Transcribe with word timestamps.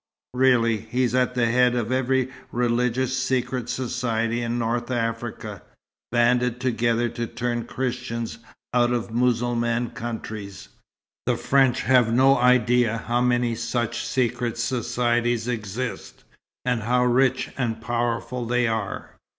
Really, 0.33 0.77
he's 0.77 1.13
at 1.13 1.35
the 1.35 1.45
head 1.45 1.75
of 1.75 1.91
every 1.91 2.31
religious 2.51 3.15
secret 3.15 3.69
society 3.69 4.41
in 4.41 4.57
North 4.57 4.89
Africa, 4.89 5.61
banded 6.11 6.59
together 6.59 7.07
to 7.09 7.27
turn 7.27 7.65
Christians 7.65 8.39
out 8.73 8.91
of 8.91 9.11
Mussulman 9.11 9.91
countries. 9.91 10.69
The 11.27 11.37
French 11.37 11.83
have 11.83 12.11
no 12.11 12.35
idea 12.39 12.97
how 12.97 13.21
many 13.21 13.53
such 13.53 14.03
secret 14.03 14.57
societies 14.57 15.47
exist, 15.47 16.23
and 16.65 16.81
how 16.81 17.05
rich 17.05 17.51
and 17.55 17.79
powerful 17.79 18.47
they 18.47 18.67
are. 18.67 19.11